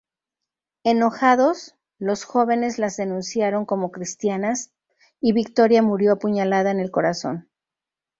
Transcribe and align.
Enojados, 0.83 1.75
los 1.99 2.23
jóvenes 2.23 2.79
las 2.79 2.97
denunciaron 2.97 3.67
como 3.67 3.91
cristianas 3.91 4.71
y 5.19 5.31
Victoria 5.31 5.83
murió 5.83 6.13
apuñalada 6.13 6.71
en 6.71 6.79
el 6.79 6.89
corazón. 6.89 7.51